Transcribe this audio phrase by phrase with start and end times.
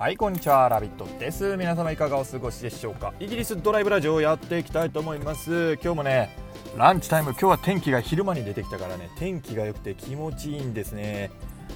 [0.00, 1.58] はいこんにちはラビットです。
[1.58, 3.12] 皆様いかがお過ごしでしょうか？
[3.20, 5.74] イギリスドライブラジオをやっていきたいと思います。
[5.74, 6.34] 今日もね
[6.74, 11.30] ランチタイム今日は天気が昼間に出てきたからね天気が良くて気持ちいいんですね。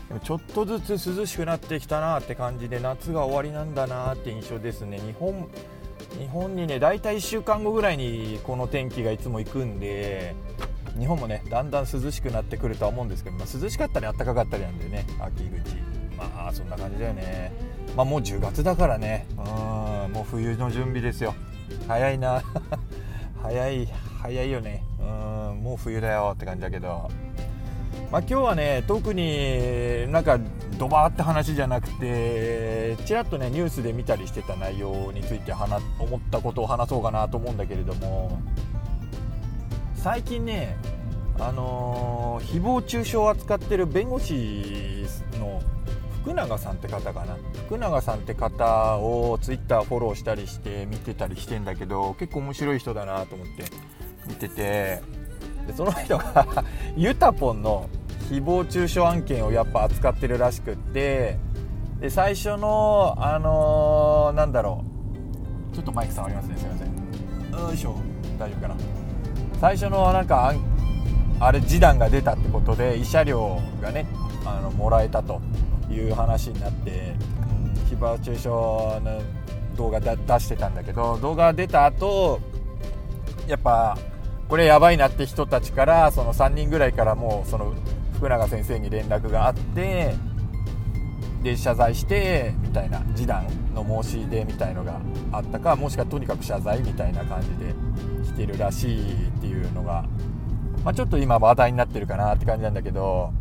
[0.08, 5.00] でもちょっとずつ涼しくなってきたなって感じで夏が終わりなんだなって印象ですね。
[5.00, 5.46] 日本
[6.18, 10.34] 日本にね大体1週間後ぐらいにこの天気がいつも行くんで
[10.98, 15.74] 日本もねだんだん涼しくなってくるとは思うんですけど、まあ、涼しかったり暖かかったりなんでね秋口。
[16.16, 17.73] まあそんな感じだよね。
[17.96, 19.26] まあ、もう10月だからね。
[19.32, 20.12] うん。
[20.12, 21.34] もう冬の準備ですよ。
[21.86, 22.42] 早いな。
[23.42, 23.88] 早い
[24.20, 24.84] 早いよね。
[25.00, 25.62] うん。
[25.62, 27.10] もう冬だよって感じだけど。
[28.10, 30.38] まあ、今日はね特になんか
[30.78, 38.38] ドバーって話じゃなくてちらっとねニュースで見たりしてた内容について話思ったことを話そうかなと思うんだけれども。
[39.96, 40.76] 最近ね
[41.40, 45.06] あのー、誹謗中傷を扱ってる弁護士
[45.40, 45.60] の
[46.24, 47.36] 福永さんって方かな？
[47.66, 53.64] 福永さんって方をツイッターフォローしたりして見てたりしてんだけど結構面白い人だなと思って
[54.26, 55.02] 見てて。
[55.66, 56.46] でその人が
[56.94, 57.88] ユタポンの
[58.28, 61.38] 誹謗中傷案件をやっぱ扱ってるらしくって
[62.00, 64.84] で最初のあのー、なんだろ
[65.72, 65.74] う。
[65.74, 67.66] ちょっとマイク触りますねすいません。
[67.66, 67.96] よいしょ。
[68.38, 68.74] 大丈夫かな？
[69.60, 70.54] 最初のなんか
[71.40, 74.06] あれ示談が出たってことで慰謝料がね
[74.44, 75.40] あのもらえたと。
[75.90, 79.22] いう話になって、うん、誹謗中傷の
[79.76, 82.40] 動画出してたんだけど動画出た後
[83.46, 83.98] やっぱ
[84.48, 87.74] これやばいなって人たちからその3人ぐらいからもうその
[88.14, 90.14] 福永先生に連絡があって
[91.42, 97.74] で謝罪してみたいな示談の申し出みたいのがあったかもしくはとにかく謝罪みたいな感じで
[98.24, 100.04] 来てるらしいっていうのが、
[100.84, 103.32] まあ、ちょっと今話題になってるかなって感じなんだけど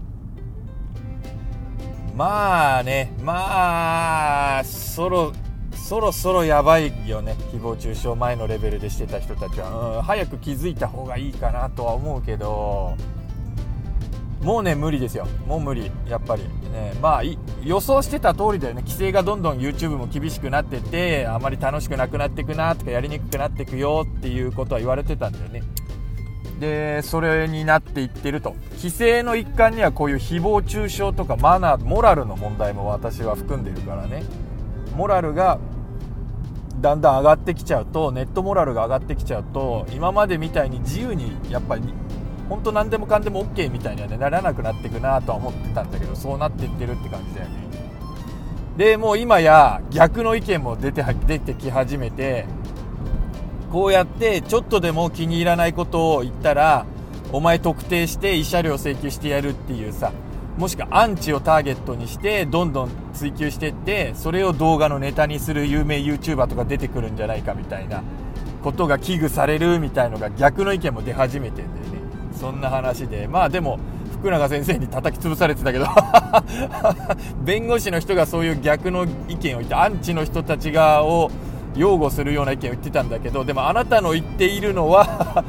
[2.16, 5.34] まあねまあそろ
[5.76, 7.36] そろそろやばいよね。
[7.52, 12.96] 誹謗中傷前のレベルでしてた人たちは、うん、早く気づいた方がいいかなとは思うけど。
[14.42, 15.26] もうね無理ですよ。
[15.48, 15.92] もう無理。
[16.08, 16.44] やっぱり。
[16.44, 17.22] ねまあ
[17.64, 18.82] 予想してた通りだよね。
[18.82, 25.64] 規制がどんどん YouTube も厳しくなっててあまり楽しくなくなっていくなとかやりにくくなっていくよっていうことは言われてたんだよね。
[26.60, 28.56] でそれになっていってると。
[28.78, 34.24] 規制の一環にはこういう誹謗中傷とかマナーモラルの問題も私は含んでいるからね。
[34.96, 35.60] モラルが
[36.82, 41.94] だんだん上がってきちゃうとネットモラルが上がってきちゃうと今までみたいに自由にやっぱり
[42.50, 47.64] 本当何でもかんでも OK みたいには、ね、ならなくなっていくなとは思ってたんだけどそうなっていってるって感じだよね。
[48.78, 52.46] でもう今や逆の意見も出て出てき始めて
[53.74, 56.86] こうやってちょっとでも気に入らないことを言ったら
[57.32, 60.14] お前特定して慰謝料請求してやるっていうさ
[60.58, 68.04] もしくはアンチをターゲットにしてどんどん追求してってそれを動画のネタにする有名 YouTuber とか出てくるんじゃないかみたいな
[68.64, 72.00] ことが危惧されるみたいのが逆の意見も出始めてんだよね。
[72.40, 73.80] そんな話でまあでも
[74.20, 75.88] 福永先生に叩き潰されてたけど
[77.44, 81.32] 弁護士の人がそういう逆の意見を言ってアンチの人たちがを
[81.76, 85.44] 擁護するような意見を言ってたんだけどでもあなたの言っているのは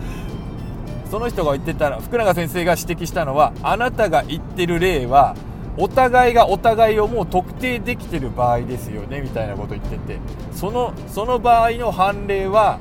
[1.10, 5.34] その人が言ってた福永先生が指摘したのはあなたが言ってる例は
[5.76, 10.18] お互いがお互いをもう特定できてる場合ですよねみたいなこと言ってて
[10.52, 12.78] そのその場合の判例は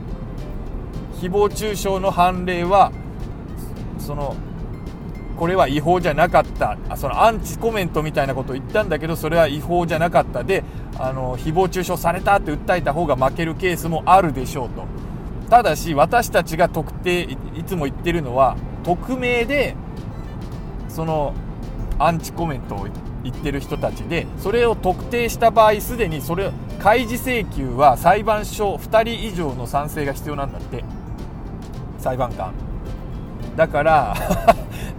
[1.20, 2.92] 誹謗中傷の判例は
[3.98, 4.36] その
[5.38, 10.44] これは違法じゃなかったそのアンチコメントみたいなことを言ったんだけどそれは違法じゃなかった。
[10.44, 10.64] で
[11.00, 14.86] あの誹謗中傷されたって訴えた方が負けるケースもあるでしょうと。
[15.50, 19.76] ただし私たちが特定いつも言ってるのは匿名で
[20.90, 21.34] その
[22.00, 22.88] アンチコメントを
[23.24, 30.84] 言ってる人たちでそれを特定した場合すでにそれ開示請求は裁判所2人以上の賛成が必要なんだって。
[32.04, 32.54] 裁判官。
[33.56, 34.16] だから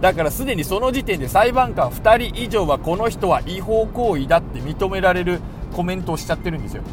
[0.01, 5.41] だからすでにその時点で裁判官2人以上はこの人は違法行為だって認められる
[5.75, 6.83] コメントをしちゃってるんですよ。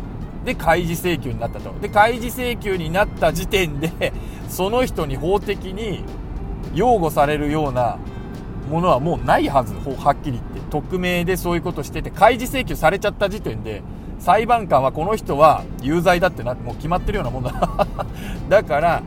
[0.44, 1.72] で開示請求になったと。
[1.80, 4.12] で開示請求になった時点で
[4.50, 6.04] その人に法的に
[6.74, 7.98] 擁護されるような
[8.68, 9.74] ものはもうないはず。
[9.74, 10.60] はっきり言って。
[10.70, 13.82] 匿名でそういうことしてて開示請求されちゃった時点で
[14.18, 17.52] 裁判官はこの人は有罪だってなってもう決まってるようなもんだ。
[18.48, 19.02] だから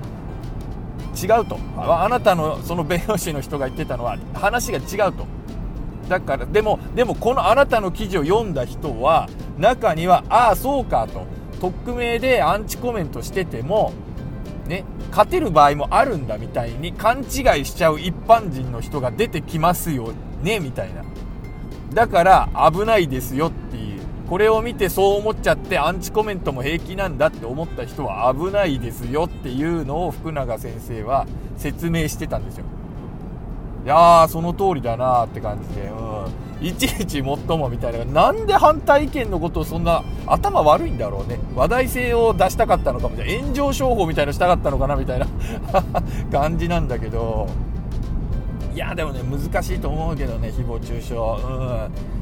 [1.21, 1.57] 違うと。
[1.77, 5.25] あなたのその弁護士の人が言ってたのは話が違うと。
[6.07, 11.25] だからでもでもこのあなたの記事を読んだ人は中にはああそうかと。
[11.59, 13.93] 匿名でアンチコメントしてても
[14.67, 20.11] ね勝てる場合もあるんだみたいに勘違いしちゃう一般人の人が出てきますよ
[20.43, 21.03] ねみたいな。
[21.93, 24.01] だから危ないですよっていう。
[24.29, 32.65] これを見てそう思っちゃってアンチコメントも平気なんだって思った人は危ないですよっていうのを福永先生は説明してたんですよ。
[33.85, 36.14] いやーその通りだなーって感じでうん。
[36.65, 45.27] いちいちもっともみたいななんで反対意見のことをそんな頭悪いんだろうね話題性を出したかったのかもしれな炎上商法みたいのしたかったのかなみたいな
[46.31, 47.47] 感じなんだけど
[48.73, 52.15] いやでもね難しいと思うけどね誹謗中傷うん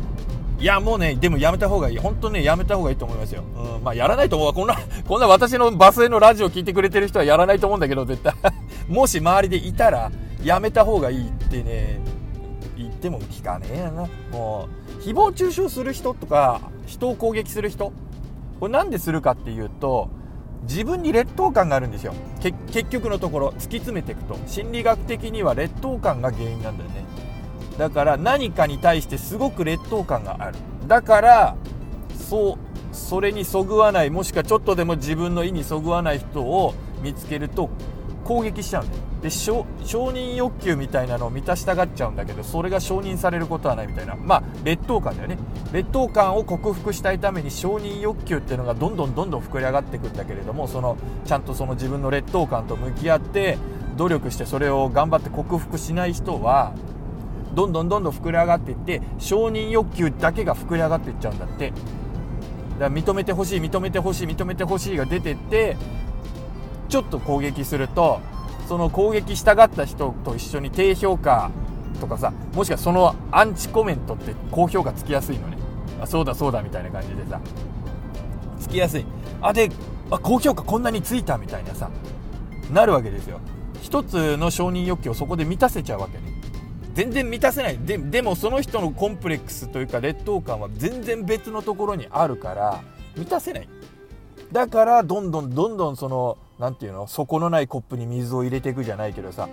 [0.64, 1.98] いや、もうね、でもやめた方がいい。
[1.98, 3.44] 本当ね、やめた方がいいと思いますよ。
[3.54, 4.54] うん、まあ、やらないと思う。
[4.54, 8.34] こんな、 こんな私のバスへのラジオ聞いてくれてる人はやらないと思うんだけど、絶対。
[8.88, 10.10] もし周りでいたら、
[10.42, 12.00] やめた方がいいってね、
[13.10, 14.08] 言っても聞かねえやな。
[14.32, 14.68] も
[15.00, 17.92] う、誹謗中傷する人とか、人を攻撃する人、
[18.60, 20.10] これなんでするかっていうと、
[20.64, 22.14] 自分に劣等感があるんですよ。
[22.42, 24.38] 結局のところ、突き詰めていくと。
[24.48, 27.04] 心理学的には劣等感が原因なんだよね。
[27.78, 30.58] だから何かに対してすごく劣等感がある
[30.88, 31.56] だから
[32.30, 37.70] そうそれにそぐわないもしくはちょっとでも自分の意にそぐわない人を見つけると
[38.24, 44.16] 攻撃しちゃうんだよで承認欲求みたいなのを満たしたがっちゃうんだけどそれが承認されることはないみたいな。
[44.16, 45.38] まあ劣等感だよね。
[45.72, 53.58] 劣等感を克服したいために承認欲求っていうのがどんどんどんどん膨れ上がっていくんだけれどもそのちゃんとその自分の劣等感と向き合って
[53.96, 56.74] 努力してそれを頑張って克服しない人は
[57.54, 61.72] どんどんどんどん膨れ上がっていって承認欲求だけが膨れ上がっていっちゃうんだって。
[62.80, 65.78] だから認めてほしい認めてほしい認めてほしいが出てって
[66.90, 68.20] ちょっと攻撃すると
[68.68, 71.52] その攻撃したがった人と一緒に低評価
[72.00, 75.58] とかさもしくはそのアンチコメントって高評価つきやすいのね。
[76.02, 77.40] あそうだそうだみたいな感じでさ。
[78.60, 79.06] つきやすい。
[79.42, 79.70] あで
[80.10, 81.90] あ高評価こんなについたみたいなさ。
[82.72, 83.40] なるわけですよ。
[83.82, 86.34] 一つの承認欲求をそこで満たせちゃうわけね。
[86.94, 87.78] 全然満たせない。
[87.78, 92.82] ででもその人のコンプレックスというか劣等感は全然別のところにあるから
[93.16, 93.70] 満たせない。
[94.52, 97.08] だからどんどんどんどんその何て言うの？
[97.08, 99.50] 底のないコップに水を入れていくじゃないけどさ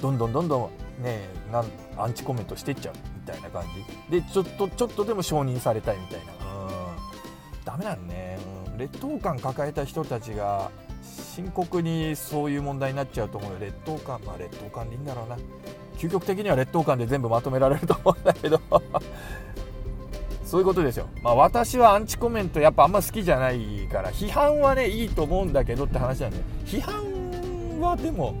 [0.00, 0.70] どんどんどんど
[1.00, 1.66] んねなん
[1.96, 3.64] アンチコメントしてっちゃうみたいな感
[4.10, 4.20] じ。
[4.20, 6.32] でちょっとちょっとでも承認されたいみたいな。
[6.32, 7.64] うん。
[7.64, 8.38] ダメなんね、
[8.72, 10.70] うん、劣等感抱えた人たちが
[11.02, 13.58] 深刻にそういう問題になっちゃうと思うよ。
[13.58, 15.36] 劣等感まあ劣等感でいいんだろうな。
[15.96, 18.60] 究極的には劣等感で全部まとめられると思うんだけど
[20.54, 21.08] そういうことですよ。
[21.20, 28.36] まあ私はアンチコメントやっぱあんま好きじゃないから、批判はね、いいと思うんだけどって話なんで、批判はでも、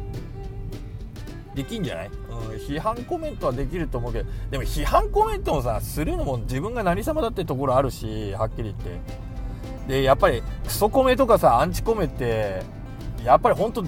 [1.56, 9.94] できんじゃない、うん、批判コメントはできると思うけど、でも批判コメントをさ、するのも自分が何様だってところあるし、はっきり言って。
[9.94, 12.62] で、やっぱりクソコメとかさ、アンチコメって、
[13.24, 13.84] やっぱり本当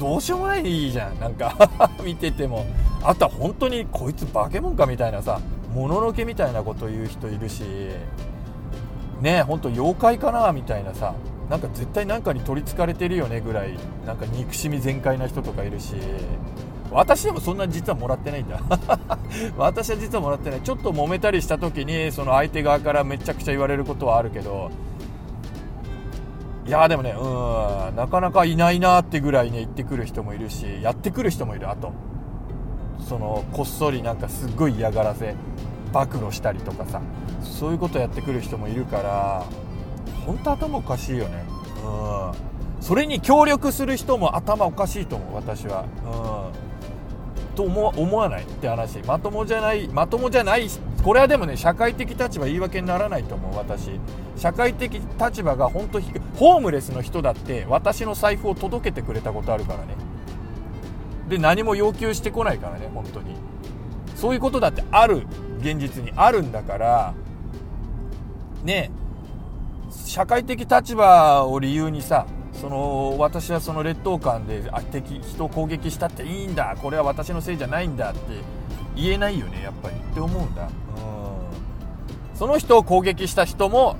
[0.00, 1.20] どうしようもないじゃん。
[1.20, 1.70] なんか
[2.02, 2.66] 見てても。
[3.04, 5.40] あとは本当にこいつ化け物かみたいなさ
[5.78, 7.62] もののけみたいなこと言う人いるし
[9.20, 11.14] ねえ本当妖怪かなみたいなさ
[11.48, 15.94] なんか絶対なんかに取りつかれてるよねぐらいなんか憎しみ全開な人とかいるし
[16.90, 18.62] 私でもそんな実はもらってないんだ。
[19.58, 20.62] 私は実はもらってない。
[20.62, 24.70] ちょっと揉めたりした時にその相手側からめちゃくちゃ言われることはあるけど
[26.66, 31.92] いやでもねうんなかなかいないなってぐらいね言ってくる人もいるしやってくる人もいるあと。
[33.08, 35.34] そのこっそりなんかすっごい嫌がらせ
[35.92, 37.00] 暴露したりとかさ
[37.42, 39.46] そういうことやってくる人もいるから
[40.26, 41.42] 本当頭おかしいよね。
[41.82, 42.82] うん。
[42.82, 45.86] それに協力する人も頭おかしいと思う私は。
[46.04, 47.56] うん。
[47.56, 48.98] と思思わないって話。
[48.98, 50.68] まともじゃないまともじゃない
[51.02, 53.98] これはでもね社会的立場言い訳にならないと思う私。
[54.36, 60.07] 社会的立場が本当低いホームレスの人だって私の財布を届けてくれたことあるからね。
[61.28, 63.36] で何も要求してこないからね本当に。
[64.14, 65.26] そういうことだってある
[65.60, 67.14] 現実にあるんだから
[68.64, 68.90] ね
[69.90, 78.20] 社会的立場を理由にさその私はその劣等感であ敵人を攻撃したっていいんだこれは私のせいじゃないんだって
[78.96, 79.96] 言えないよねやっぱり。
[79.96, 80.64] って思うんだ。
[80.64, 80.70] うん。
[82.36, 83.96] その人を攻撃した人も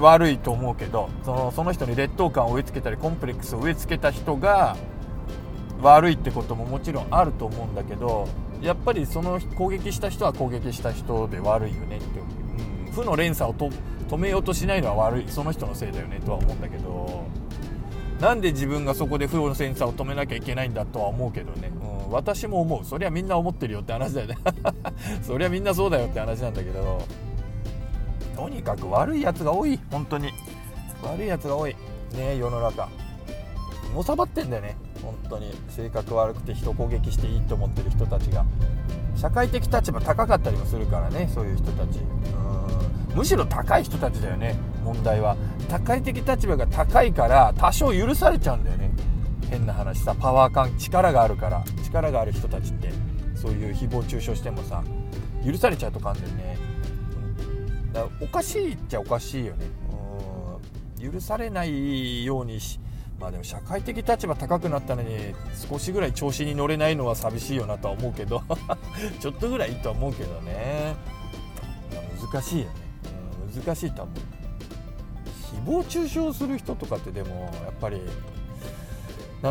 [0.00, 4.76] 悪いと思うけどそのその人に劣等感を植え付けたりコンプレックスを植え付けた人が
[5.80, 8.28] 悪いってことももちろんあると思うんだけど
[8.60, 12.88] やっぱりその攻撃した人は攻撃した人で悪いよねって、う。
[12.90, 15.28] ん、負の連鎖を止めようとしないのは悪い。
[15.28, 17.24] その人のせいだよねとは思うんだけど
[18.20, 21.70] なんで自分がそこで負の連鎖を止めなきゃいけないんだとは思うけどね、
[22.06, 22.84] うん、私も思う。
[22.84, 24.38] そりゃみんな思ってるよって話だよね。
[25.22, 27.00] そりゃみんなそうだよって話なんだけど。
[28.34, 29.78] とにかく悪いやつが多い。
[29.90, 30.32] 本当に。
[31.02, 31.76] 悪いやつが多い。
[32.16, 32.88] ね世の中。
[33.94, 34.76] のさばってんだよね。
[35.02, 38.44] 本当に性格悪くて人攻撃していいと思ってる人たちが
[39.16, 41.98] 社会的立場高かったりもするからねそういう人たち。
[41.98, 43.16] うん。
[43.16, 45.36] むしろ高い人たちだよね問題は。
[45.68, 48.90] 社会的立場が高いから多少許されちゃうんだよね。
[49.50, 52.92] 変な話さパワー感力があるから力がある人たちって。
[53.34, 54.82] そういう誹謗中傷してもさ
[55.46, 56.58] 許されちゃうとかあるんだよね。
[57.92, 59.66] だからおかしいっちゃおかしいよね。
[61.00, 61.12] うん。
[61.12, 62.80] 許されないようにし
[63.18, 65.34] まあでも社会的立場高くなったのに
[65.68, 68.42] 少しぐらい調子に乗れないのは寂しいよなとは思うけど
[69.20, 70.94] ちょっとぐらいいいとは思うけどね、
[72.32, 72.72] 難しいよね、
[73.54, 74.38] うん、難しいとは思う。
[75.48, 78.00] 誹謗中傷する人とかってでもやっぱり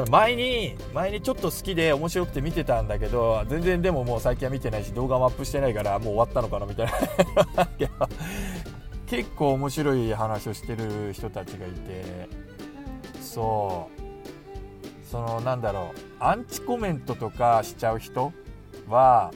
[0.09, 6.87] 前に前にちょっと好きで面白くて見てたんだけど全然でももう最近は見てないし動画もアップしてないからもう終わったのかなみたい
[7.55, 7.67] な。
[9.07, 12.27] 結構面白い話をしてる人たちがいて
[13.27, 15.05] そう。
[15.09, 15.99] そのなんだろう。
[16.19, 18.33] アンチコメントとかしちゃう人
[18.89, 19.31] は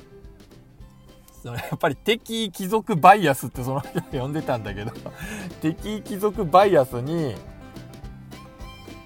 [1.44, 4.92] そのやっぱり敵貴族バイアスってその人呼んでたんだけど
[5.62, 7.36] 敵貴族バイアスに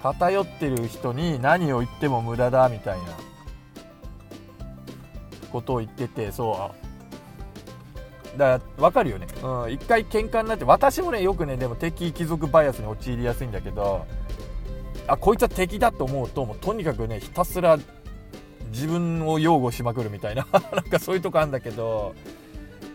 [0.02, 3.04] 偏ってる人に何を言っても無駄だみたいな。
[5.56, 6.72] ことを言っててそ
[8.34, 8.38] う。
[8.38, 14.06] だから分かるよね、うん、一回喧嘩になって私もねよくねでも敵貴族バイアスに陥りやすいんだけど
[15.08, 17.78] あこいつは敵だと思うともうとにかくねひたすら
[18.70, 22.14] 自分を擁護しまくるみたいな なんかそういうとこあるんだけど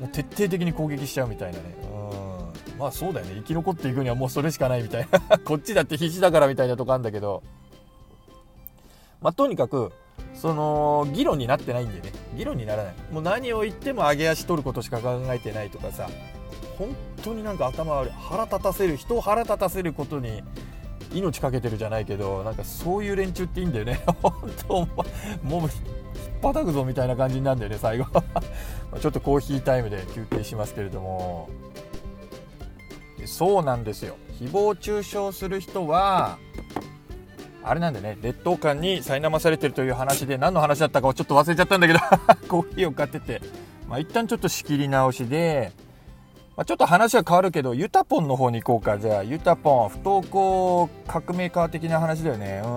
[0.01, 1.75] もう徹底的に攻撃しちゃうみたいなね。
[1.83, 2.79] うん。
[2.79, 3.35] まあそうだよね。
[3.37, 5.37] 生き残っていくにはもうそれしかないみたいな。
[5.45, 7.43] こっちだって必死だからみたいなとこあるんだけど。
[9.21, 9.91] まあとにかく
[10.33, 12.11] その議論になってないんでね。
[12.35, 12.95] 議論にならない。
[13.11, 16.09] もう何を言っても上げ足取ることしか考えてないとかさ
[16.79, 18.11] 本当になんか頭悪い。
[18.11, 20.41] 腹立たせる人を腹立たせることに
[21.13, 24.01] 命かけてるじゃないけどなんかそういう連中っていいんだよね。
[24.21, 24.33] 本
[24.67, 24.73] 当
[25.43, 25.71] もう引っ
[26.41, 28.05] 叩くぞみたいな感じになるんだよね最後。
[28.99, 31.49] ちょっとコーヒータイムで休憩しますけれども。
[33.25, 34.15] そうなんですよ。
[34.39, 36.39] 誹謗中傷する人は
[37.63, 38.17] あれなんでね。
[38.21, 41.99] 劣等感に苛まされてるという話で何の話だったかをちょっと忘れちゃったんだけど
[42.49, 43.41] コーヒーを買ってて。
[43.87, 45.73] まあ一旦ちょっと仕切り直しで
[46.61, 48.99] まあ、ちょっと話は変わるけどユタポンの方に行こうか。
[48.99, 52.61] じゃあユタポン不登校革命家的な話だよね。
[52.63, 52.67] う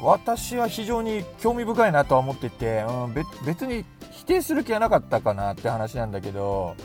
[0.00, 0.04] ん。
[0.06, 6.76] 私は非常に興味深いなとは思ってて、うん、別に否定する気はなかったかなって話なんだけど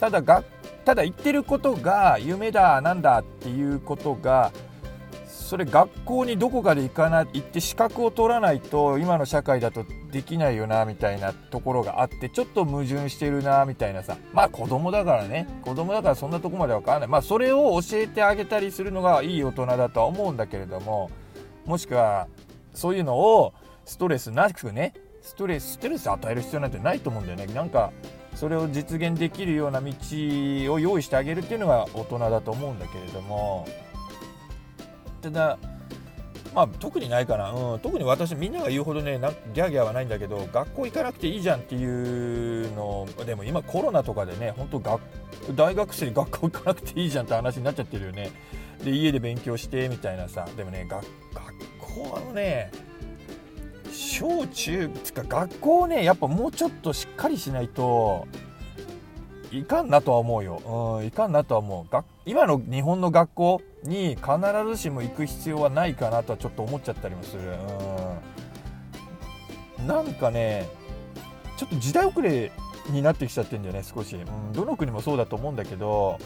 [0.00, 0.44] ただが
[0.84, 4.52] ただ言ってることが夢だなんだっていうことが
[5.48, 14.18] それ学校にどこかで行かない行って資格を取らないと今の社会だとできないよなみたいなところがあってちょっと矛盾してるなみたいなさ。
[14.34, 15.48] まあ子供だからね。
[15.62, 17.08] 子供だからそんなとこまでわからない。
[17.08, 21.10] まあそれを教えてあげたりするのがいい大人だとは思うんだけれども
[21.64, 22.28] もしくは
[22.74, 23.54] そういうのを
[23.86, 27.46] ストレスなくねストレスストレス与える必要なんてないと思うんだよね。
[27.54, 27.90] なんか
[28.34, 29.88] それを実現できるような道
[30.74, 33.66] を用意してあげるっていうのが大人だと思うんだけれども
[35.20, 35.30] た。
[35.30, 35.58] だ
[36.54, 41.84] まあ特にないかな、うん、特に私みんなが言うほどねなギャーギャーはないんだけど学校行かなくていいじゃんってい
[42.64, 45.00] うのでも今コロナとかでね本当学
[45.54, 48.30] 大学生に学校行かなくていいじゃんって話になっちゃってるよね。
[48.82, 50.46] で家で勉強してみたいなさ。
[50.56, 51.04] でもね学
[51.78, 52.70] 校のね
[53.92, 58.26] 小中つか学校ねやっぱもうちょっとしっかりしないと
[59.50, 60.98] いかんなとは思うよ。
[61.00, 62.04] うん、いかんなとは思う。
[62.26, 64.28] 今の日本の学校に必
[64.68, 67.42] ずしも行く必要はないかなとはちょっと思っちゃったりもする。
[69.78, 69.86] うん。
[69.86, 70.68] なんかね、
[71.56, 72.52] ちょっと時代遅れ
[72.90, 74.14] になってきちゃってんだよね、少し。
[74.16, 76.18] うん、どの国もそうだと思うんだけど、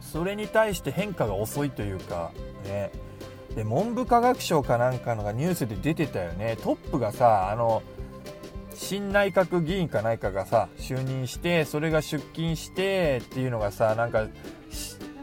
[0.00, 2.32] それに対して変化が遅いというか、
[2.64, 2.90] ね。
[3.54, 6.56] で、文部科学省かなんかのがニュースで出てたよね。
[6.62, 7.82] トップがさ、あの、
[8.74, 14.26] 新内閣議員か何かがさ就任してそれが出勤してっていうのがさなんか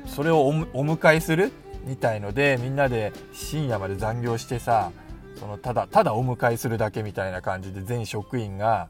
[0.05, 1.51] それをお迎えする
[1.85, 4.91] みたいのでみんなで深夜まで残業してさ
[5.39, 8.89] そのただただお迎えするだけみたいな感じで全職員が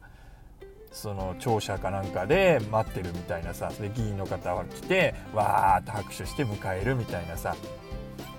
[0.92, 7.56] その庁舎かなんかで待ってるみたいなさで議員の方が来てわーって拍手して迎えるみたいなさ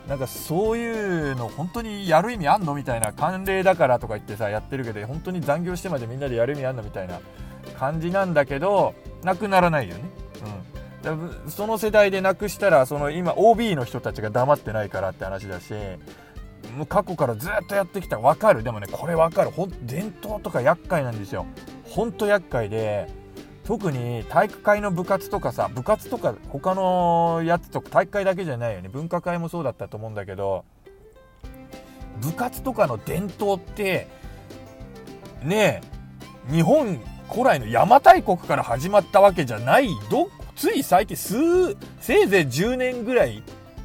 [0.08, 7.20] なんかそういうの本当にやる意味あんのみたいな慣例だからとか言ってさやってるけど本当に残業してまでみんなでやる意味あんのみたいな
[7.78, 10.02] 感じなんだけどなくならないよね。
[11.04, 15.72] うん、その世代でなくしたらその今 OB の人たちが黙ってないからって話だし
[16.76, 21.44] もう過去からずっとやってきた分かるでもねこれ分かるほん伝統とか厄介なんですよ。
[21.84, 23.08] ほんと厄介で
[23.68, 28.88] 特に体育会の部活とかさ部活とか他のやつとか体育会だけじゃないよね。
[28.88, 30.64] 文化会もそうだったと思うんだけど
[32.22, 34.08] 部活とかの伝統って
[35.44, 35.82] ね
[36.48, 36.98] え日本
[37.30, 39.88] 古来の邪馬台国から始まったわけじゃない。
[40.10, 43.42] どつい最近数せいぜい10年ぐらい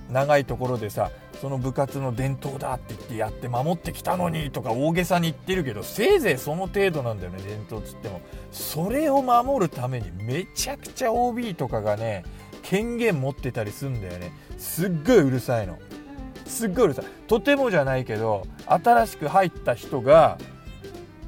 [0.09, 1.11] 長いところでさ
[1.43, 8.21] その部活の伝統だって言ってやって守ってきたのにとか大げさに言ってるけどせいぜいその程度なんだよね伝統っつっても。
[8.49, 12.23] それを守るためにめちゃくちゃ OB とかがね
[12.61, 14.31] 権限持ってたりすんだよね。
[14.57, 15.77] すっごいうるさいの。
[16.45, 17.05] すっごいうるさい。
[17.27, 20.37] とてもじゃないけど新しく入った人が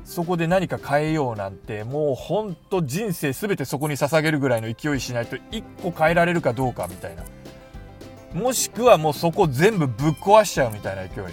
[0.06, 7.26] そこで何か変えようなんてもうほんと人生全てそこに捧げるぐらいの勢いしないと1個変えられるかどうかみたいな。
[8.36, 11.26] もしくはもうそこ全部ぶっ壊しちゃうみたいな勢い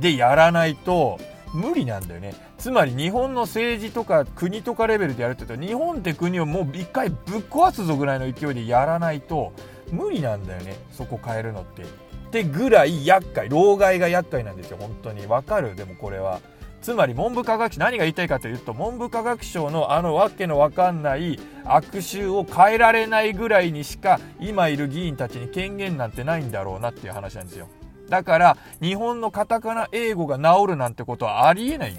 [0.00, 1.18] でやらないと
[1.52, 2.34] 無理なんだよね。
[2.56, 9.52] つまり日本の政治とか国とかレベルでやるって言うと日本って国をもう一回ぶっ壊すぞぐらいの勢いでやらないと
[9.90, 10.76] 無理なんだよね。
[10.92, 11.82] そこ変えるのって。
[11.82, 11.86] っ
[12.30, 13.48] てぐらい厄介。
[13.48, 15.26] 老害が厄介なんですよ本当に。
[15.26, 15.74] わかる？
[15.74, 16.40] でもこれは。
[16.82, 27.68] つまり文部科学省何が言いたいかというと文部科学省のあのわけのわかんない悪臭を変えられないぐらいにしか今いる議員たちに権限なんてないんだろうなっていう話なんですよ。
[28.08, 31.96] だから日本のカタカナ英語が治るなんてことはありえない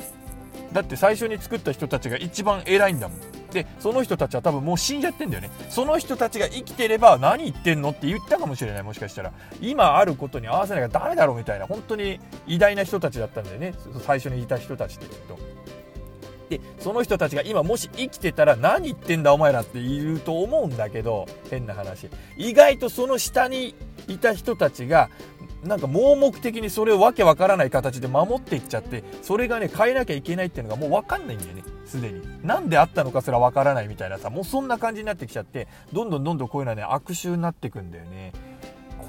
[0.72, 3.37] だって最初に作った人たちが一番偉いんだもん。
[3.52, 5.50] でその人たちは多分もう死んじゃってんだよね。
[5.70, 7.92] その人たちが生きてれば何言ってんの？
[7.92, 9.32] って言ったかもしれないもしかしたら。
[9.62, 13.74] 今あることに合わせなきゃダメだろうみたいな本当に偉大な人たちだったんだよね。
[14.06, 15.38] 最初にいた人たちってきっと。
[16.50, 22.10] でその人たちが今もし生きてたら何言ってんだお前らって言うと思うんだけど変な話。
[22.38, 23.76] 意外とその下に
[24.08, 25.10] いた人たちが
[25.64, 31.64] なんか盲目的にそれをわけわからない形で守っていっちゃってそれがね変えなきゃいけないっていうのがもう分かんないんだよね。
[31.86, 32.22] すでに。
[32.46, 38.32] なんであったのかすらわからないみたいなさもうそんな感じになってきちゃってどんどんどんどんこういうのはね悪臭になってくんだよね。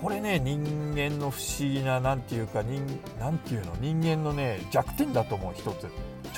[0.00, 2.84] これね人間の不思議な何て言うか人
[3.18, 3.74] 何て言うの？
[3.80, 5.88] 人間のね弱点だと思う一つ。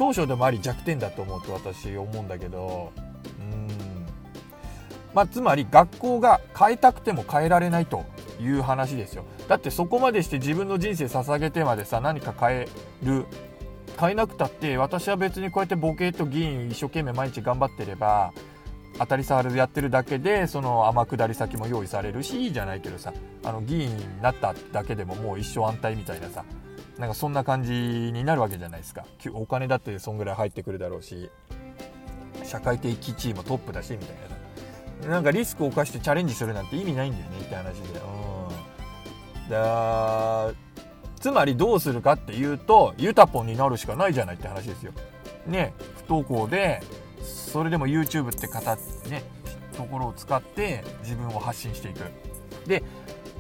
[0.01, 2.91] 長所でもあり弱点だと思うと私思うんだけど
[3.39, 3.69] うん。
[5.13, 8.07] まあつまり学校が変えたくても変えられないと
[8.41, 9.27] いう話ですよ。
[9.47, 12.69] だってそこまでして自分の人生捧げてまでさ何か変え
[13.03, 13.27] る
[13.99, 18.33] 変えなくたって私は別にこうやってボケと議員一生懸命毎日頑張ってれば
[18.99, 23.13] 当たり障りやってるだけでその天下り先も用意されるしいいじゃないけどさ
[23.45, 26.43] あの議員になっただけでももう一生安泰みたいなさ
[27.01, 29.07] なんかそんな感じになるわけじゃないですか。
[29.33, 31.31] お金だってそんぐらい入ってくるだろうし
[32.45, 34.17] 社会的地位もトップだしみたい
[35.09, 35.09] な。
[35.09, 38.01] なんかリスクを冒してチャレンジするなんて意味ないんだよねって話で。
[39.47, 39.51] うん。
[39.51, 40.53] だ
[41.19, 44.93] つまりどうするかっていうとユタポンになるしかないじゃないって話ですよ。
[45.47, 45.73] ね。
[46.07, 46.83] 不登校で
[47.23, 48.77] それでも YouTube って方
[49.09, 49.23] ね
[49.75, 52.01] ところを使って自分を発信していく。
[52.67, 52.83] で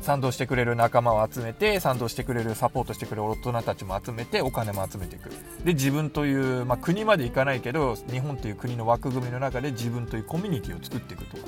[0.01, 5.31] 賛同してくれる仲間を集めて賛同してくれるサポートしてくれる大人たちも集めてお金も集めていく。
[5.65, 11.45] で自分という、まあ、国まで行かないけど日本という国の枠組みの中で自分というコミュニティを作っていくとか。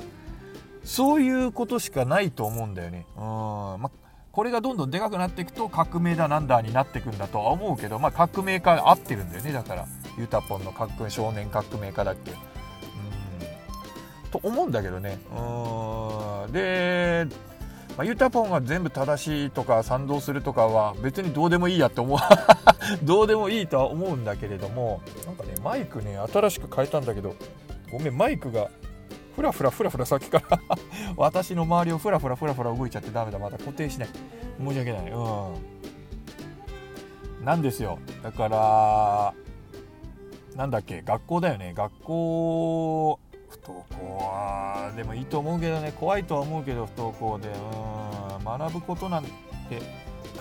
[0.83, 3.05] そういうことしかないと思うんだよね。
[3.15, 3.91] うん、まあ、
[4.31, 9.53] これがどんどんでかくなっていくと革命だなんだになっていくんだとは思うけど、まあ、革命家合ってるんだよね。
[9.53, 9.87] だから
[10.17, 12.31] ユタポンの革少年革命家だっけ。
[12.31, 12.37] うん。
[14.29, 15.19] と思うんだけどね。
[15.31, 16.51] うん。
[16.51, 17.27] で
[17.97, 22.19] まあ、ユタポンが全部正しいとか賛同するとかは別にどうでもいいやって思う。
[23.05, 27.35] どうでもいいとは思うんだけれどもなんかねマイクね新しく変えたんだけど
[27.91, 28.69] ごめんマイクが
[29.35, 30.59] ふらふらふらふらさっきから
[31.17, 33.39] 私の周りをふらふらふらふら動いちゃってダメだ。
[33.39, 34.09] まだ固定しない。
[34.59, 35.11] 申し訳ない。
[35.11, 35.19] う
[37.41, 37.45] ん。
[37.45, 37.99] なんですよ。
[38.21, 39.33] だから
[40.55, 41.73] なんだっけ学校だよね。
[41.75, 43.19] 学校
[43.63, 49.29] 不登校はでもいいと思うけどね怖いとは思うけど不登校でうん学ぶことなんて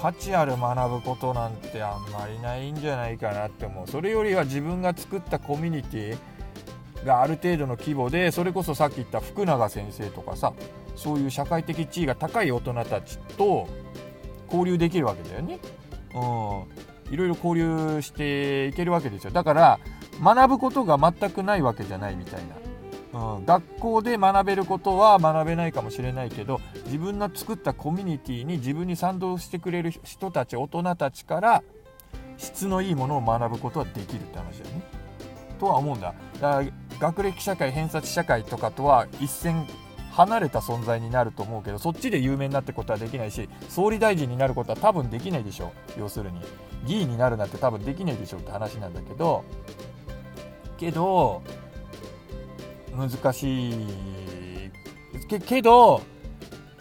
[0.00, 3.86] 価値ある学ぶことなんてあんまりないんじゃないかなって思う。
[3.86, 10.52] それよりは自分が作ったコミュニティがある程度の規模でそれこそさっき言った福永先生とかさ
[10.96, 13.68] そういう社会的地位が高い大人たちと
[14.46, 15.58] 交流できるわけだよね。
[16.14, 16.18] う
[17.10, 19.30] ん、いろいろ交流していけるわけですよ。
[19.30, 19.80] だから
[20.20, 22.56] 学ぶことが全くないわけじゃないみたいな。
[23.12, 31.62] うん、学校で学べることは学べないかもしれないけど自分の作ったコミュニティに自分に賛同してくれる人たち大人たちから
[32.38, 34.82] 質のいいものを学ぶことはできるって話だよね。
[35.60, 36.14] とは思うんだ。
[36.40, 36.62] だ
[36.98, 39.66] 学歴社会偏差値社会とかとは一線
[40.12, 46.40] 離れた存在になると思うけどそっちで有名になってことはできないし総理大臣になることは多分できないでしょう要するに
[46.86, 49.44] 議員になるなんて多分できないでしょうって話なんだけど
[50.76, 51.42] けど
[52.96, 53.74] 難しい。
[55.28, 56.02] けけど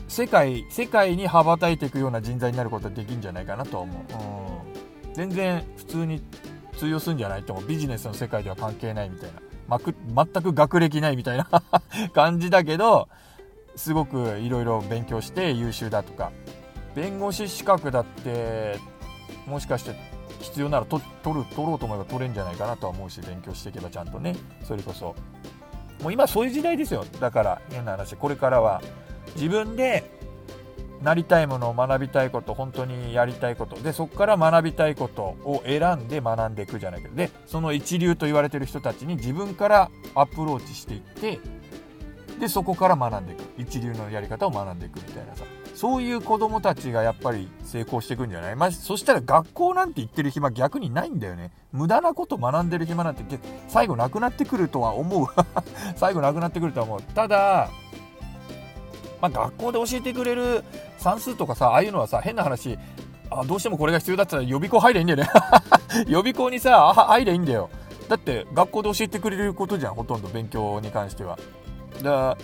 [0.08, 6.22] 世界世界に羽ばたいていくような人材になることはできるんじゃないかなと思う、うん、全然普通に
[6.78, 7.66] 通用するんじゃないと思う。
[7.66, 9.42] ビジネスの世界では関係ないみたいな。
[9.68, 11.48] まく全く学歴ないみたいな
[12.14, 13.08] 感じだけど
[13.78, 16.32] すごくいろいろ勉強して優秀だとか。
[16.96, 18.78] 弁護士資格だって
[19.48, 19.96] もしかして
[20.42, 24.36] 必要なら取る取ろうと思えば取れるんじゃないかなとは思うし勉強していけばちゃんとね。
[24.64, 25.16] それこそ
[26.02, 27.06] もう今そういう時代ですよ。
[27.20, 28.82] だから変な話これからは。
[29.36, 30.04] 自分で
[31.02, 33.76] なりたいものを学びたいこと本当にやりたいこと。
[33.78, 37.16] でそこから学びたいことを選んで学んでいくじゃないけど。
[37.16, 41.40] でその一流と言われてる人たちに自分からアプローチしていって
[42.40, 43.44] でそこから学んでいく。
[43.58, 45.44] 一流のやり方を学んでいくみたいなさ。
[45.74, 48.56] そういう子供たちがやっぱり成功していくんじゃない？
[48.56, 51.52] まあ、そしたら学校なんて行ってる暇逆にないんだよね。
[51.72, 53.24] 無駄なこと学んでる暇なんて
[53.68, 55.28] 最後なくなってくるとは思う。
[55.96, 57.02] 最後なくなってくるとは思う。
[57.02, 57.70] ただ、
[59.22, 60.64] まあ、学校で教えてくれる
[60.98, 62.78] 算数とかさ、ああいうのはさ、変な話、
[63.30, 66.06] あどうしてもこれが必要だったら予備校入ればいいんだよね。
[66.08, 67.70] 予備校にさ、あ入ればいいんだよ。
[68.10, 71.40] だって学校で教えてくれることじゃん、ほとんど勉強に関しては。
[72.04, 72.38] だ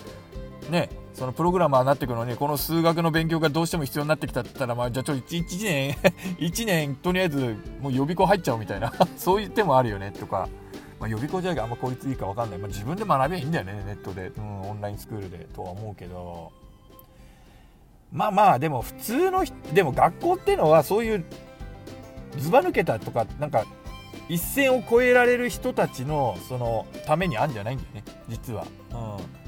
[0.70, 0.88] ね、
[1.18, 5.96] そのプログラマーになっていくのに、この数学の勉強がどうしても必要になってきたったら、まあ、じゃあちょっと 1, 1年、
[6.38, 10.48] 1年、 とりあえずもう予備校入っちゃうみたいなそういう手もあるよね、とか。
[11.00, 12.58] まあ、予備校じゃあんま効率いいか分かんない。
[12.58, 14.28] まあ、自分で学べばいいんだよね、ネットで。
[14.36, 16.52] うん、オンラインスクールで、とは思うけど。
[18.12, 21.24] まあまあ、でも普通の、でも学校っていうのはそういう、
[22.36, 23.64] ずば抜けたとか、なんか、
[24.28, 28.66] 一線を越えられる人たちの、その、ためにあるんじゃないんだよね、実は。
[28.92, 28.94] う
[29.44, 29.47] ん。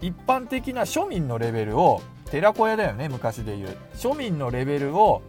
[0.00, 3.76] 一般的な庶民のレベルを寺子屋だよね昔で言う。
[3.94, 5.22] 庶民のレベルを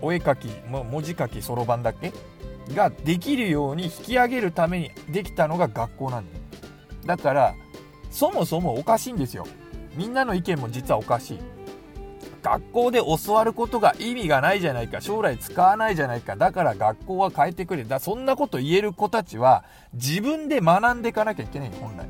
[0.00, 2.12] お絵描き文字書きそろばんだっけ？
[2.74, 6.42] ができるように引き上げるためにできたのが学校なんだよ。
[7.06, 7.54] だから
[8.10, 9.46] そもそもおかしいんですよ。
[9.96, 11.38] みんなの意見も実はおかしい。
[12.42, 16.34] 学校で教わることが意味がないじゃないか将来使わないじゃないか。
[16.36, 17.84] だから学校は変えてくれ。
[17.84, 22.08] だそんなこと言える子たちは自分で学んでいかなきゃいけない本来。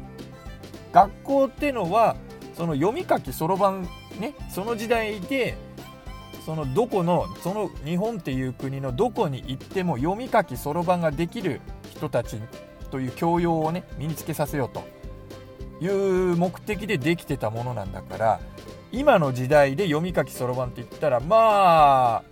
[0.92, 2.16] 学校ってのは
[2.54, 3.82] その読み書きそろばん
[4.18, 5.56] ねその時代で
[6.44, 12.36] そのどこのその日本っていう国のどこに行っても読み書きそろばんができる人たち
[12.90, 14.82] という教養をね身につけさせようと
[15.84, 15.88] い
[16.32, 18.40] う目的でできてたものなんだから
[18.90, 22.22] 今の時代で読み書きそろばんって言ったらま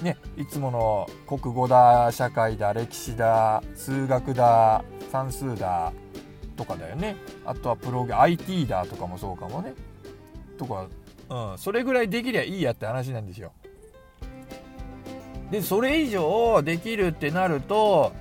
[0.00, 5.92] あねいつもの国語だ社会だ歴史だ数学だ算数だ
[6.56, 7.16] とかだよね。
[7.44, 9.74] あとはプロゲ IT だとかもそうかもね。
[10.58, 10.86] とか
[11.28, 13.52] うんそれぐらいできりゃいいやって話なんですよ。
[15.50, 18.12] でそれ以上できるってなると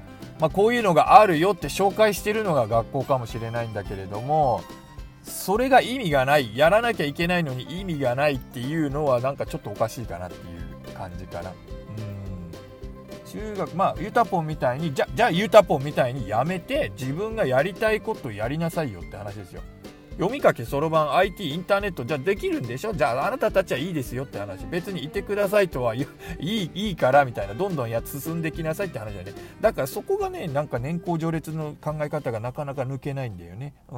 [0.41, 4.63] まあ、こういうのがあるよって紹介してるのが学校かもしれないんだけれども
[5.22, 10.38] それが意味がないやらなきゃいけないのに意味がないっていうのはなんかちょっとおかしいかなってい
[10.91, 11.54] う感じかな。
[13.32, 19.62] 中学まあゆたぽんみたいにじゃじゃあゆたぽんみたいにやめて自分がやりたいことやりなさいよって話ですよ。
[20.17, 22.94] 読み書きそろばん IT インターネットじゃあできるんでしょ？
[22.94, 24.65] じゃああなたたちはいいですよって話。
[24.67, 26.06] 別にいてくださいとは い
[26.39, 29.32] いいいからみたいなどんどんや進んできなさいって話だね。
[29.62, 33.74] だからそこがねなんか年功序列の考え方がなかなか抜けないんだよね。
[33.89, 33.96] う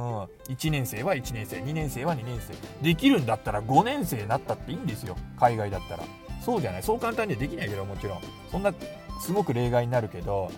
[0.54, 2.54] 1年生は1年生2年生は2年生。
[2.82, 5.16] できるんだったら5年生になったっていいんですよ。
[5.38, 6.04] 海外だったら。
[6.40, 6.82] そうじゃない？
[6.82, 8.18] そう簡単にはできないけどもちろん。
[8.52, 8.72] そんな
[9.20, 10.50] すごく例外になるけど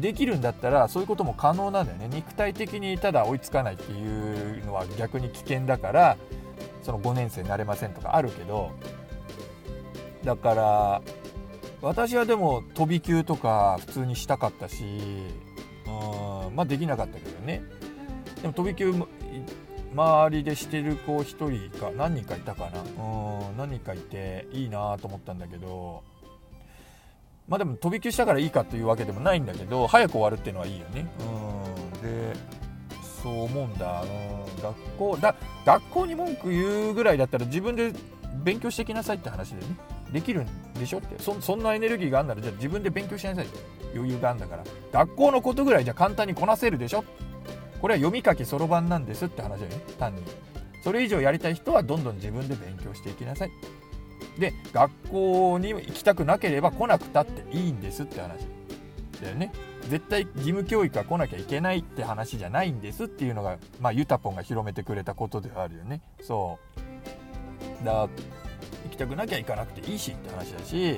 [0.00, 2.08] できるんだったらそういうことも可能なんだよね。
[2.12, 6.16] 肉体的にただ追いつかないっていうのは逆に危険だから
[6.82, 8.70] その5年生になれませんとかあるけど
[10.24, 11.02] だから
[11.82, 14.84] 私はでも飛び級とか普通にしたかったし
[15.86, 17.62] うんまあできなかったけどね。
[18.42, 18.92] でも飛び級
[19.94, 22.80] 周りでしてる子1人か何人かいたかな。
[22.80, 26.02] うん何人かいていいなと思ったんだけど
[27.48, 31.06] まあでも飛び級したからいいかというわけでもないんだけど早く終わるっていうのはいいよね。
[31.20, 32.02] うん。
[32.02, 32.34] で
[33.22, 37.92] そう思うんだ、うん、学校だ学校に文句言うぐらいだったら自分で
[38.44, 39.76] 勉強してきなさいって話でね。
[40.12, 41.16] できるんでしょって。
[41.18, 43.46] そんなエネルギーがあるならじゃあ自分で勉強しなさい。
[43.94, 44.64] 余裕があるんだから。
[44.92, 47.04] 学校のことぐらいじゃ簡単にこなせるでしょ。
[47.80, 49.80] これは読み書きそろばんなんですって話だよね。
[49.98, 50.22] 単に。
[50.82, 53.50] それ以上やりたい人はどんどん自分で勉強していきなさい。
[54.38, 58.46] で学校に行きたくなければ来なくたっていいんですって話
[59.22, 59.52] だよね。
[59.88, 66.00] 絶対義務教育は来なきゃいけないって話じゃないんですっていうのが、まあ、ゆたぽんが広めてくれたことではあるよね。
[66.20, 66.58] そ
[67.82, 67.84] う。
[67.84, 68.08] だ行
[68.90, 70.96] きたくなきゃ行かなくていいしって話だし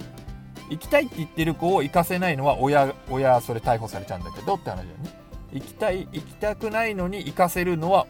[0.70, 5.10] 行きたいって言ってる子を行かせないのは親親それ逮捕されちゃうんだけどって話だよね。
[5.52, 8.06] 行きたい行きたくないのに行かせるのは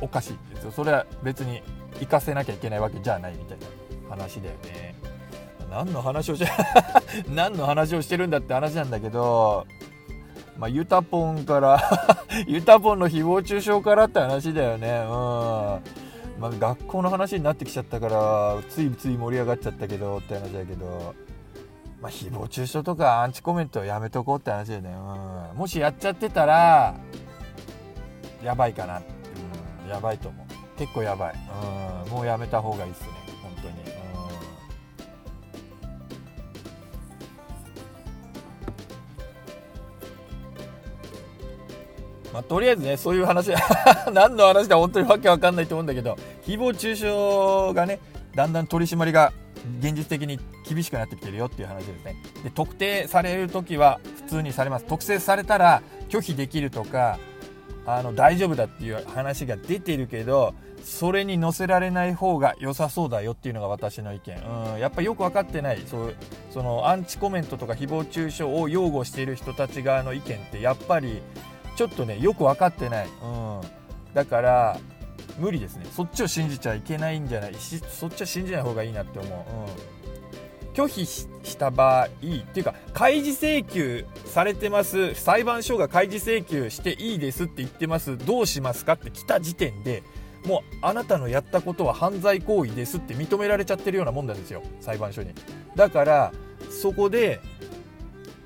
[0.00, 0.72] おかしいですよ。
[0.72, 1.62] それは別に
[2.00, 3.66] 行かせなきゃいけないわけじゃないみたいな。
[4.08, 4.94] 話だよね。
[5.70, 6.44] 何の話をし
[7.28, 9.66] 何の話をしてるんだって話なんだけど
[10.58, 11.80] まあ、ユタポンから
[12.48, 15.04] ユタポンの誹謗中傷からって話だよね。
[15.06, 16.08] うん。
[16.38, 21.14] まあ、学校の話になってきちゃったからついつい盛り上がっちゃったけどって話だけど
[22.00, 24.90] まあ、誹謗中傷とかアンチコメントはやめとこうって話だよね、
[25.52, 26.94] うん、もしやっちゃってたら
[28.40, 29.02] やばいかな、
[29.84, 30.78] うん、やばいと思う。
[30.78, 31.34] 結構やばい、
[32.06, 33.17] うん、もうやめた方がいいっすね。
[42.38, 43.50] まあ、とりあえずねそういう話
[44.14, 47.98] 何の話か本当にわけわかんないと思うんだけど誹謗中傷がね
[48.36, 49.32] だんだん取り締まりが
[49.80, 52.14] 現実的に厳しくなってきてるよっていう話ですね。
[52.44, 54.84] で特定される時は普通にされます。
[54.84, 57.18] 特定されたら拒否できるとか
[57.86, 64.36] あの大丈夫だっていう話が出てるけどそれに載せられない方が良さそうだよっていうのが私の意見。
[64.74, 65.82] うんやっぱよく分かってない。
[65.86, 66.14] そう
[66.50, 71.20] そのアンチコメントとか誹謗中傷を擁護している人たち側の意見ってやっぱり
[71.78, 73.60] ちょっとねよく分かってない、うん、
[74.12, 74.80] だから
[75.38, 75.86] 無理ですね。
[75.92, 77.54] そっちを信じちゃいけないんじゃない。
[77.54, 85.14] しそっちは信じない方がいいなって思う、うん、拒否した場合っていうか開示請求されてます。
[85.14, 88.18] 裁判所が開示請求していいですって言ってます。
[88.18, 90.02] どうしますかって来た時点で
[90.44, 94.64] もうあなたのやったことは犯罪行為ですって認められちゃってるようなもんなんですよ。
[94.80, 95.30] 裁判所に。
[95.76, 96.32] だから
[96.72, 97.38] そこで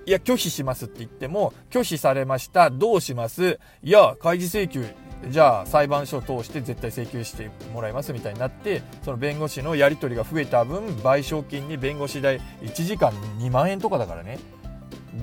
[0.05, 3.59] いや拒否しますって言っても拒否されましたどうします？
[3.83, 4.85] いや開示請求
[5.31, 14.39] じゃあ裁判所を通して絶対請求してもらいますみたいになってその弁護士のやり取りが増えた分賠償金に弁護士代1時間2万円とかだからね。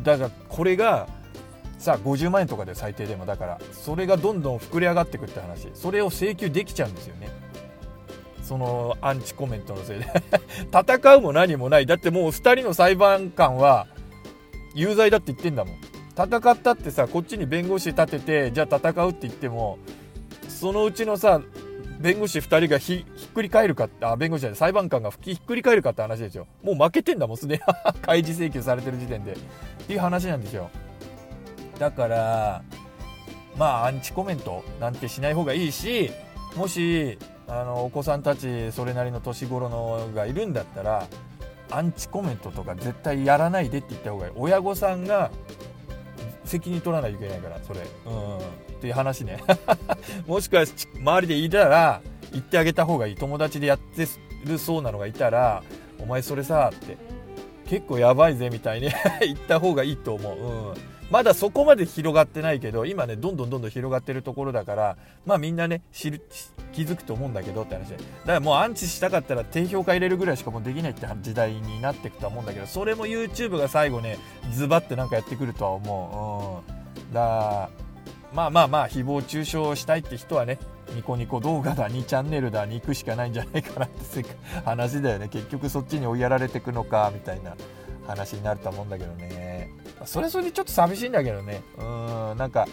[0.04, 1.10] だからこれが
[1.78, 5.70] さあ50万円とかで最低でもだからそれがどんどん膨れ上がってくって話。
[5.74, 7.30] それを請求できちゃうんですよね。
[8.42, 10.08] そのアンチコメントのせいで。
[10.72, 11.86] 戦うも何もない。
[11.86, 13.88] だってもう2人の裁判官は
[14.76, 15.76] 有罪だって言ってんだもん。
[16.28, 19.80] 戦ったってさこっちに弁護士立ててじゃあ戦うって言っても
[20.50, 21.42] そのうちのさ
[22.00, 27.62] 弁護士2人がひっくり返るかってあ弁護士じゃない裁判官がひっくり返るかって話ですよもう負けてんだもんすでに。
[28.02, 29.34] 開示請求されてる時点で。
[29.34, 29.36] っ
[29.88, 30.70] ていう話なんですよ
[31.80, 32.62] だから
[33.58, 36.12] まあアンチコメントなんてしない方がいいし
[36.56, 41.08] もしあのお子さんたちそれなりの年頃のがいるんだったら
[41.72, 44.34] アンチコメントとか絶対やらないでって言った方がいい。
[44.36, 45.32] 親御さんが
[46.44, 47.82] 責任取らないといけないからそれ。
[48.06, 48.38] うん。
[48.38, 48.42] っ
[48.82, 49.44] ていう話ね。
[50.26, 52.02] もしくは周りでいたら
[52.32, 53.16] 言ってあげた方がいい。
[53.16, 54.08] 友達でやって
[54.46, 55.64] るそうなのがいたら
[56.00, 56.98] お前それさって。
[57.70, 58.90] 結構やばいぜみたいに
[59.22, 60.74] 言った方がいいと思う、うん、
[61.10, 66.22] まだそこまで広がってないけど今ねどんどんどんどん広がってるところだからまあみんなね知る
[66.72, 67.98] 気づくと思うんだけどって話で。
[67.98, 74.18] だからもうアンチしたかったら低評価入れるぐらいしかもうできないって時代になっていくとは思うんだけどそれも YouTube が最後ね
[74.52, 77.70] ズバってなんかやってくるとは思う、うん、だ
[78.34, 80.60] まあまあまあ誹謗中傷したいって人はね
[80.96, 84.26] ニコニコ動画だ2チャンネルだに行くしかないんじゃないかなって
[84.66, 85.28] 話だよね。
[85.30, 87.56] 結局そっちに追いやられてくのかみたいな。
[88.10, 89.70] 話になると思うんだけどね
[90.06, 92.68] それそれでちょっと寂しいんだけどねうんなんか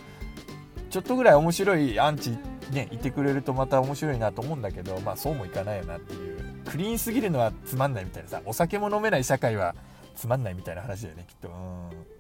[0.90, 2.38] ちょっとぐらい面白いアンチ
[2.70, 9.74] ねいてくれるとまた面白いなと思うんだけどまあそうもいかないよなっていうクリーンすぎるのはつまんないみたいなさお酒も飲めない社会は
[10.14, 12.16] つまんないみたいな話だよねきっとうん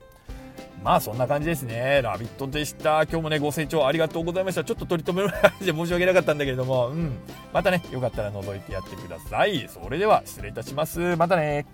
[0.82, 2.00] まあそんな感じですね。
[2.02, 3.02] ラビットでした。
[3.02, 4.62] 今日もね、ご清聴ありがとうございました。
[4.62, 7.18] ちょっと取り留めのないで申し訳なかったんだけれども、うん。
[7.52, 9.68] またね、よかったら覗いてやってください。
[9.68, 11.16] それでは失礼いたします。
[11.16, 11.66] またね。